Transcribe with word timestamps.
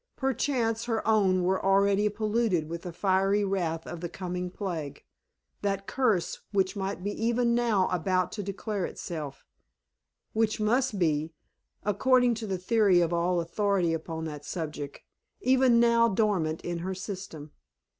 Perchance 0.15 0.85
her 0.85 1.07
own 1.07 1.43
were 1.43 1.63
already 1.63 2.09
polluted 2.09 2.67
with 2.67 2.81
the 2.81 2.91
fiery 2.91 3.45
wrath 3.45 3.85
of 3.85 4.01
the 4.01 4.09
coming 4.09 4.49
plague, 4.49 5.03
that 5.61 5.85
curse 5.85 6.39
which 6.51 6.75
might 6.75 7.03
be 7.03 7.11
even 7.23 7.53
now 7.53 7.87
about 7.89 8.31
to 8.31 8.41
declare 8.41 8.83
itself, 8.87 9.45
which 10.33 10.59
must 10.59 10.97
be, 10.97 11.35
according 11.83 12.33
to 12.33 12.47
the 12.47 12.57
theory 12.57 12.99
of 12.99 13.13
all 13.13 13.39
authority 13.39 13.93
upon 13.93 14.25
that 14.25 14.43
subject, 14.43 15.01
even 15.39 15.79
now 15.79 16.07
dormant 16.07 16.61
in 16.61 16.79
her 16.79 16.95
system. 16.95 17.51